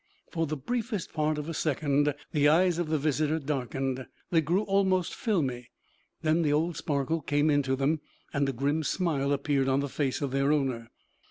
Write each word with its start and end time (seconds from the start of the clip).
For 0.31 0.47
the 0.47 0.57
briefest 0.57 1.13
part 1.13 1.37
of 1.37 1.47
a 1.47 1.53
second 1.53 2.15
the 2.31 2.47
eyes 2.47 2.79
of 2.79 2.89
the 2.89 2.97
visitor 2.97 3.37
darkened. 3.37 4.07
They 4.31 4.41
grew 4.41 4.63
almost 4.63 5.13
filmy, 5.13 5.69
then 6.23 6.41
the 6.41 6.51
old 6.53 6.75
sparkle 6.75 7.21
came 7.21 7.51
into 7.51 7.75
them 7.75 8.01
and 8.33 8.49
a 8.49 8.51
grim 8.51 8.81
smile 8.81 9.31
appeared 9.31 9.67
on 9.69 9.79
the 9.81 9.87
face 9.89 10.19
of 10.19 10.31
their 10.31 10.51
owner. 10.51 10.89